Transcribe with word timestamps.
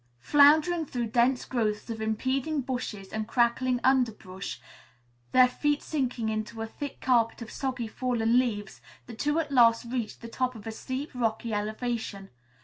Floundering 0.17 0.87
through 0.87 1.05
dense 1.11 1.45
growths 1.45 1.87
of 1.91 2.01
impeding 2.01 2.61
bushes 2.61 3.09
and 3.13 3.27
crackling 3.27 3.79
underbrush, 3.83 4.59
their 5.31 5.47
feet 5.47 5.83
sinking 5.83 6.27
into 6.27 6.63
a 6.63 6.65
thick 6.65 6.99
carpet 7.01 7.39
of 7.43 7.51
soggy, 7.51 7.87
fallen 7.87 8.39
leaves, 8.39 8.81
the 9.05 9.13
two 9.13 9.37
at 9.39 9.51
last 9.51 9.85
reached 9.91 10.21
the 10.21 10.27
top 10.27 10.55
of 10.55 10.65
a 10.65 10.71
steep, 10.71 11.11
rocky 11.13 11.53
elevation. 11.53 12.31